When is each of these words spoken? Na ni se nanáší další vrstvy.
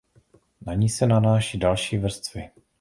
Na 0.61 0.73
ni 0.75 0.89
se 0.89 1.07
nanáší 1.07 1.59
další 1.59 1.97
vrstvy. 1.97 2.49